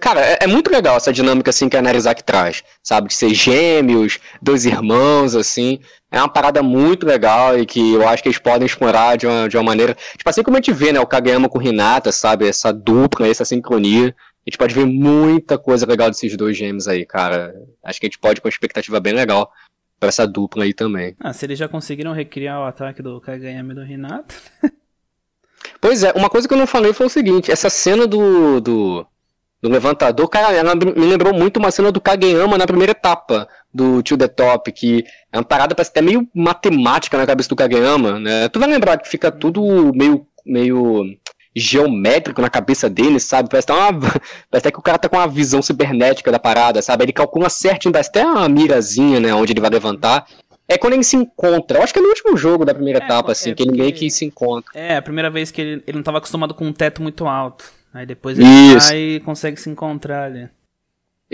[0.00, 3.08] Cara, é, é, muito legal essa dinâmica assim que a Narizak traz, sabe?
[3.08, 5.80] De ser gêmeos, dois irmãos, assim.
[6.10, 9.48] É uma parada muito legal e que eu acho que eles podem explorar de uma,
[9.48, 9.96] de uma maneira.
[10.16, 11.00] Tipo, assim como a gente vê, né?
[11.00, 12.46] O Kageyama com o Hinata, sabe?
[12.46, 14.14] Essa dupla, essa sincronia.
[14.44, 17.54] A gente pode ver muita coisa legal desses dois gêmeos aí, cara.
[17.84, 19.50] Acho que a gente pode com uma expectativa bem legal
[19.98, 21.14] para essa dupla aí também.
[21.20, 24.34] Ah, se eles já conseguiram recriar o ataque do Kageyama e do Hinata.
[25.80, 29.06] pois é, uma coisa que eu não falei foi o seguinte: essa cena do, do
[29.62, 34.02] do levantador, cara, ela me lembrou muito uma cena do Kageyama na primeira etapa do
[34.02, 38.18] To The Top, que é uma parada parece até meio matemática na cabeça do Kageyama,
[38.18, 38.48] né?
[38.48, 41.04] Tu vai lembrar que fica tudo meio, meio
[41.54, 43.48] geométrico na cabeça dele, sabe?
[43.48, 43.92] Parece até, uma,
[44.50, 47.04] parece até que o cara tá com uma visão cibernética da parada, sabe?
[47.04, 50.26] Ele calcula certinho, parece até uma mirazinha, né, onde ele vai levantar.
[50.68, 51.78] É quando ele se encontra.
[51.78, 53.76] Eu acho que é no último jogo da primeira é, etapa, assim, é que ele
[53.76, 54.72] meio que se encontra.
[54.74, 57.81] É, a primeira vez que ele, ele não estava acostumado com um teto muito alto.
[57.92, 58.88] Aí depois ele Isso.
[58.88, 60.48] vai e consegue se encontrar ali.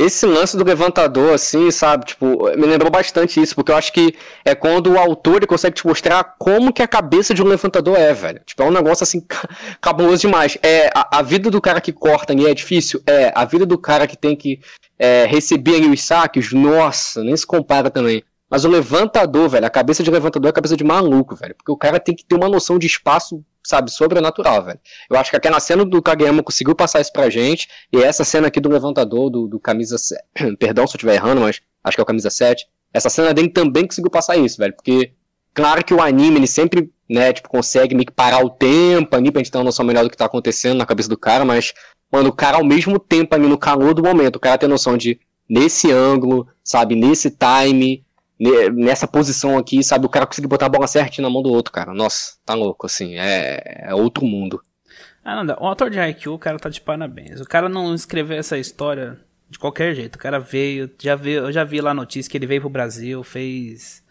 [0.01, 4.14] Esse lance do levantador, assim, sabe, tipo, me lembrou bastante isso, porque eu acho que
[4.44, 8.14] é quando o autor consegue te mostrar como que a cabeça de um levantador é,
[8.14, 8.40] velho.
[8.47, 9.21] Tipo, é um negócio, assim,
[9.83, 10.57] cabuloso demais.
[10.62, 13.03] É, a, a vida do cara que corta ali é difícil?
[13.09, 13.33] É.
[13.35, 14.61] A vida do cara que tem que
[14.97, 18.23] é, receber ali os saques, nossa, nem se compara também.
[18.49, 21.57] Mas o levantador, velho, a cabeça de levantador é a cabeça de maluco, velho.
[21.57, 24.81] Porque o cara tem que ter uma noção de espaço sabe, sobrenatural, velho.
[25.11, 28.48] Eu acho que aquela cena do Kageyama conseguiu passar isso pra gente, e essa cena
[28.48, 30.22] aqui do levantador, do, do camisa 7,
[30.59, 33.50] perdão se eu estiver errando, mas acho que é o camisa 7, essa cena dele
[33.50, 35.12] também conseguiu passar isso, velho, porque
[35.52, 39.31] claro que o anime, ele sempre, né, tipo, consegue meio que parar o tempo ali
[39.31, 41.74] pra gente ter uma noção melhor do que tá acontecendo na cabeça do cara, mas,
[42.11, 44.96] mano, o cara ao mesmo tempo ali no calor do momento, o cara tem noção
[44.96, 48.02] de, nesse ângulo, sabe, nesse time,
[48.72, 50.07] nessa posição aqui, sabe?
[50.07, 51.92] O cara conseguir botar a bola certinha na mão do outro, cara.
[51.92, 53.18] Nossa, tá louco, assim.
[53.18, 54.62] É, é outro mundo.
[55.24, 57.40] Ah, não, o autor de Haikyuu, o cara tá de parabéns.
[57.40, 59.18] O cara não escreveu essa história
[59.51, 60.16] de qualquer jeito.
[60.16, 62.70] O cara veio, já veio, eu já vi lá a notícia que ele veio pro
[62.70, 64.03] Brasil, fez,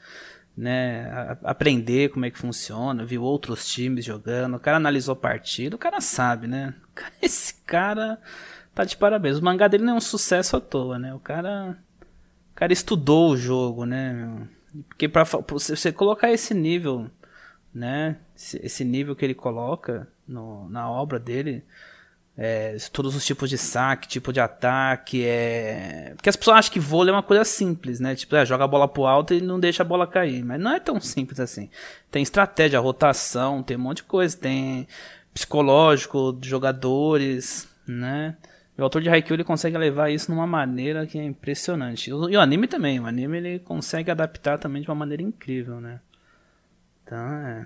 [0.55, 4.57] né, a, aprender como é que funciona, viu outros times jogando.
[4.57, 6.73] O cara analisou partida, o cara sabe, né?
[7.21, 8.19] Esse cara
[8.75, 9.37] tá de parabéns.
[9.37, 11.13] O mangá dele não é um sucesso à toa, né?
[11.13, 11.77] O cara
[12.57, 14.47] cara estudou o jogo, né?
[14.87, 17.07] Porque para você colocar esse nível,
[17.73, 18.17] né?
[18.35, 21.63] Esse nível que ele coloca no, na obra dele,
[22.35, 26.13] é, todos os tipos de saque, tipo de ataque, é.
[26.15, 28.15] Porque as pessoas acham que vôlei é uma coisa simples, né?
[28.15, 30.43] Tipo, é, joga a bola pro alto e não deixa a bola cair.
[30.43, 31.69] Mas não é tão simples assim.
[32.09, 34.35] Tem estratégia, rotação, tem um monte de coisa.
[34.35, 34.87] Tem
[35.31, 38.35] psicológico jogadores, né?
[38.77, 42.11] O autor de Haikyuu ele consegue levar isso numa maneira que é impressionante.
[42.11, 45.99] E o anime também, o anime ele consegue adaptar também de uma maneira incrível, né?
[47.03, 47.65] Então é,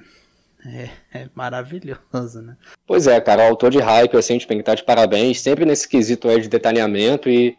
[0.65, 2.55] é, é maravilhoso, né?
[2.87, 5.41] Pois é, cara, o autor de Haikyuu, assim, a gente tem que estar de parabéns,
[5.41, 7.57] sempre nesse quesito aí de detalhamento e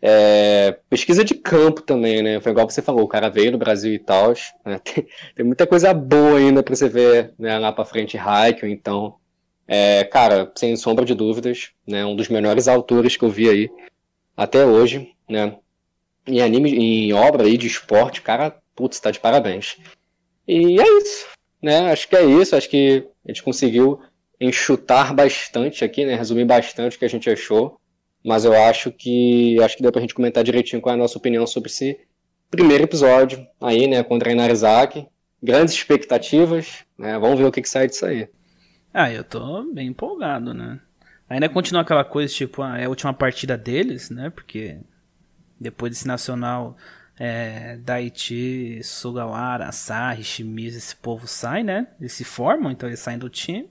[0.00, 2.38] é, pesquisa de campo também, né?
[2.38, 4.78] Foi igual você falou, o cara veio no Brasil e tal, né?
[4.84, 9.16] tem, tem, muita coisa boa ainda pra você ver né, lá pra frente Haikyuu, então
[9.66, 13.70] é, cara, sem sombra de dúvidas, né, um dos melhores autores que eu vi aí
[14.36, 15.56] até hoje, né?
[16.26, 19.76] Em anime, em obra aí de esporte, cara, putz, tá de parabéns.
[20.46, 21.26] E é isso,
[21.62, 21.92] né?
[21.92, 24.00] Acho que é isso, acho que a gente conseguiu
[24.40, 26.14] enxutar bastante aqui, né?
[26.14, 27.78] Resumir bastante o que a gente achou.
[28.22, 31.18] Mas eu acho que acho que deu pra gente comentar direitinho qual é a nossa
[31.18, 32.00] opinião sobre esse
[32.50, 35.06] primeiro episódio aí, né, contra Inarizaki.
[35.42, 37.18] Grandes expectativas, né?
[37.18, 38.28] Vamos ver o que, que sai disso aí.
[38.94, 40.78] Ah, eu tô bem empolgado, né?
[41.28, 44.30] Ainda continua aquela coisa, tipo, ah, é a última partida deles, né?
[44.30, 44.78] Porque
[45.58, 46.76] depois desse nacional,
[47.18, 51.88] é, Daichi, Sugawara, Asahi, Shimizu, esse povo sai, né?
[51.98, 53.68] Eles se formam, então eles saem do time.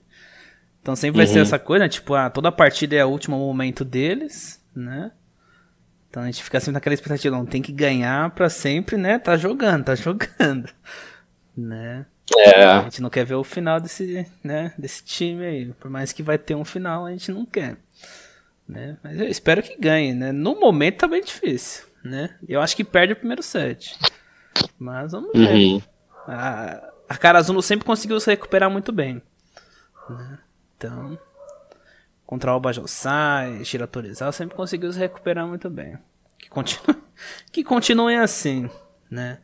[0.82, 1.42] Então sempre vai ser uhum.
[1.42, 1.88] essa coisa, né?
[1.88, 5.10] Tipo, ah, toda partida é o último momento deles, né?
[6.10, 9.18] Então a gente fica sempre naquela expectativa, não tem que ganhar pra sempre, né?
[9.18, 10.70] Tá jogando, tá jogando,
[11.56, 12.04] né?
[12.36, 12.64] É.
[12.64, 15.72] A gente não quer ver o final desse, né, desse time aí.
[15.78, 17.76] Por mais que vai ter um final, a gente não quer.
[18.66, 18.96] Né?
[19.02, 20.32] Mas eu espero que ganhe, né?
[20.32, 22.34] No momento tá bem difícil, né?
[22.48, 23.98] Eu acho que perde o primeiro set.
[24.78, 25.54] Mas vamos ver.
[25.54, 25.82] Uhum.
[26.26, 29.20] A, a sempre conseguiu se recuperar muito bem.
[30.08, 30.38] Né?
[30.76, 31.18] Então,
[32.24, 35.98] contra o Bajosai, Shiratorizawa sempre conseguiu se recuperar muito bem.
[36.38, 36.96] Que continue,
[37.52, 38.70] que continuem assim,
[39.10, 39.38] né?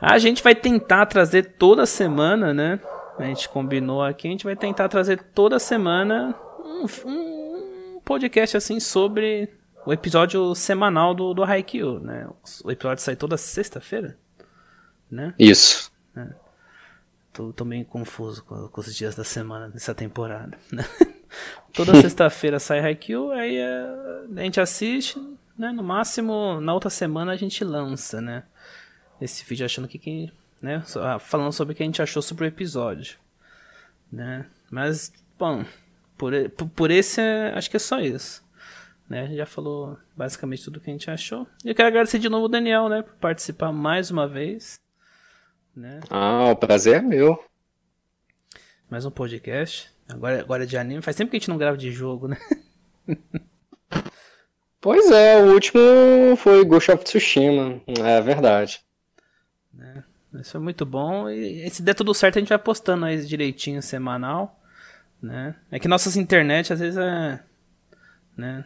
[0.00, 2.80] A gente vai tentar trazer toda semana, né?
[3.18, 6.34] A gente combinou aqui, a gente vai tentar trazer toda semana
[6.64, 9.50] um, um podcast assim sobre
[9.84, 12.26] o episódio semanal do, do Haikyuu, né?
[12.64, 14.16] O episódio sai toda sexta-feira,
[15.10, 15.34] né?
[15.38, 15.92] Isso.
[16.16, 16.28] É.
[17.32, 20.84] Tô, tô meio confuso com, com, os dias da semana dessa temporada, né?
[21.72, 23.86] Toda sexta-feira sai Haikyuu, aí é,
[24.36, 25.18] a gente assiste,
[25.56, 25.70] né?
[25.70, 28.44] No máximo, na outra semana a gente lança, né?
[29.20, 32.44] Esse vídeo achando que quem, né, ah, falando sobre o que a gente achou sobre
[32.44, 33.18] o episódio,
[34.10, 34.46] né?
[34.70, 35.64] Mas bom,
[36.16, 36.32] por,
[36.74, 37.20] por esse
[37.54, 38.42] acho que é só isso.
[39.08, 39.34] Né?
[39.34, 41.46] Já falou basicamente tudo o que a gente achou.
[41.64, 44.78] E eu quero agradecer de novo o Daniel, né, por participar mais uma vez.
[45.74, 46.00] Né?
[46.08, 47.42] Ah, o prazer é meu.
[48.88, 49.90] Mais um podcast.
[50.08, 51.02] Agora, agora é de anime.
[51.02, 52.36] Faz tempo que a gente não grava de jogo, né?
[54.80, 57.80] pois é, o último foi Ghost of Tsushima.
[58.04, 58.80] É verdade.
[59.80, 60.04] Né?
[60.34, 61.28] Isso é muito bom.
[61.28, 64.60] E se der tudo certo, a gente vai postando aí direitinho semanal.
[65.20, 65.54] Né?
[65.70, 67.40] É que nossas internet às vezes é.
[68.36, 68.64] Né?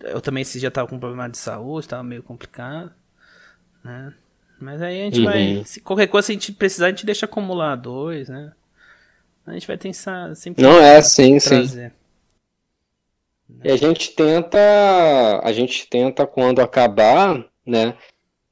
[0.00, 2.92] Eu também esse dia tava com problema de saúde, tava meio complicado.
[3.82, 4.12] Né?
[4.60, 5.24] Mas aí a gente uhum.
[5.24, 5.62] vai.
[5.64, 8.52] Se qualquer coisa a gente precisar, a gente deixa acumular dois, né?
[9.46, 10.62] A gente vai tentar sempre.
[10.62, 11.90] Não é assim, trazer.
[13.48, 13.60] sim.
[13.64, 15.40] E a gente tenta.
[15.42, 17.96] A gente tenta quando acabar, né?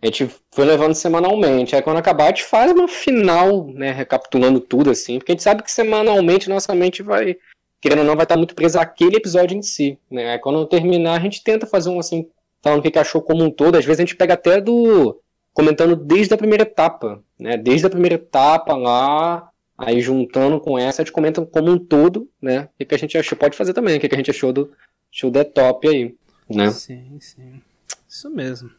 [0.06, 1.74] A gente foi levando semanalmente.
[1.74, 3.92] Aí quando acabar, a gente faz uma final, né?
[3.92, 5.18] Recapitulando tudo, assim.
[5.18, 7.36] Porque a gente sabe que semanalmente nossa mente vai,
[7.80, 9.98] querendo ou não, vai estar muito presa àquele episódio em si.
[10.10, 10.32] Né?
[10.32, 12.28] Aí quando terminar, a gente tenta fazer um assim,
[12.62, 13.76] falando o que achou como um todo.
[13.76, 15.20] Às vezes a gente pega até do.
[15.52, 17.22] comentando desde a primeira etapa.
[17.38, 17.56] Né?
[17.56, 22.30] Desde a primeira etapa lá Aí juntando com essa, a gente comenta como um todo,
[22.40, 22.68] né?
[22.80, 24.72] O que, a gente achou, pode fazer também, o que, a gente achou do
[25.10, 26.16] show The Top aí,
[26.48, 26.70] né?
[26.70, 27.60] Sim, sim.
[28.08, 28.70] Isso mesmo.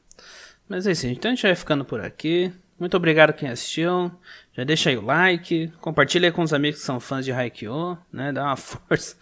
[0.68, 2.52] Mas é isso, então a gente vai ficando por aqui.
[2.80, 4.12] Muito obrigado quem assistiu.
[4.54, 7.98] Já deixa aí o like, compartilha aí com os amigos que são fãs de Haikyuu,
[8.12, 8.32] né?
[8.32, 9.16] Dá uma força,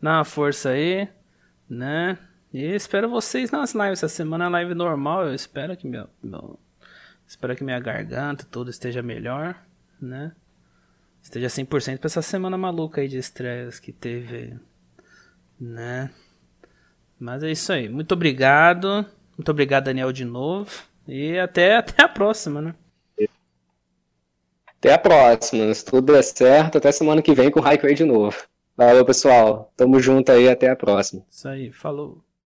[0.00, 1.08] dá uma força aí,
[1.68, 2.18] né?
[2.52, 4.02] E espero vocês nas lives.
[4.02, 5.26] Essa semana é live normal.
[5.26, 6.58] Eu espero que meu, meu
[7.26, 9.56] espero que minha garganta tudo esteja melhor,
[10.00, 10.32] né?
[11.22, 14.58] Esteja 100% para essa semana maluca aí de estreias que teve,
[15.58, 16.10] né?
[17.18, 17.88] Mas é isso aí.
[17.88, 19.06] Muito obrigado.
[19.36, 20.91] Muito obrigado, Daniel, de novo.
[21.06, 22.74] E até, até a próxima, né?
[24.78, 25.72] Até a próxima.
[25.72, 28.36] Se tudo der certo, até semana que vem com o Highway de novo.
[28.76, 29.72] Valeu, pessoal.
[29.76, 30.48] Tamo junto aí.
[30.48, 31.24] Até a próxima.
[31.30, 31.70] Isso aí.
[31.70, 32.20] Falou.